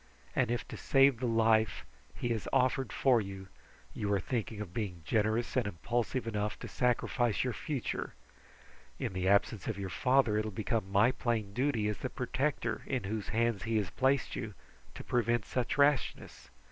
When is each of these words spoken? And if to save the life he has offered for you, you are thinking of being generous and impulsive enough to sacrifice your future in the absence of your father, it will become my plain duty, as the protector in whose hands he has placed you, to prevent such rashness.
And 0.35 0.49
if 0.49 0.67
to 0.69 0.77
save 0.77 1.19
the 1.19 1.27
life 1.27 1.85
he 2.15 2.29
has 2.29 2.47
offered 2.51 2.91
for 2.91 3.21
you, 3.21 3.49
you 3.93 4.11
are 4.11 4.19
thinking 4.19 4.59
of 4.59 4.73
being 4.73 5.03
generous 5.05 5.55
and 5.55 5.67
impulsive 5.67 6.25
enough 6.25 6.57
to 6.61 6.67
sacrifice 6.67 7.43
your 7.43 7.53
future 7.53 8.15
in 8.97 9.13
the 9.13 9.27
absence 9.27 9.67
of 9.67 9.77
your 9.77 9.91
father, 9.91 10.39
it 10.39 10.43
will 10.43 10.49
become 10.51 10.91
my 10.91 11.11
plain 11.11 11.53
duty, 11.53 11.87
as 11.87 11.99
the 11.99 12.09
protector 12.09 12.81
in 12.87 13.03
whose 13.03 13.27
hands 13.29 13.61
he 13.65 13.77
has 13.77 13.91
placed 13.91 14.35
you, 14.35 14.55
to 14.95 15.03
prevent 15.03 15.45
such 15.45 15.77
rashness. 15.77 16.49